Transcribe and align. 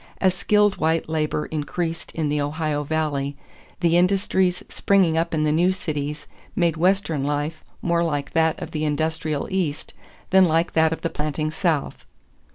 As 0.19 0.33
skilled 0.33 0.77
white 0.77 1.07
labor 1.07 1.45
increased 1.45 2.11
in 2.15 2.27
the 2.27 2.41
Ohio 2.41 2.81
Valley, 2.81 3.37
the 3.81 3.97
industries 3.97 4.63
springing 4.67 5.15
up 5.15 5.31
in 5.31 5.43
the 5.43 5.51
new 5.51 5.71
cities 5.71 6.25
made 6.55 6.75
Western 6.75 7.23
life 7.23 7.63
more 7.83 8.03
like 8.03 8.31
that 8.31 8.59
of 8.59 8.71
the 8.71 8.83
industrial 8.83 9.47
East 9.51 9.93
than 10.31 10.45
like 10.47 10.73
that 10.73 10.91
of 10.91 11.01
the 11.01 11.11
planting 11.11 11.51
South. 11.51 12.03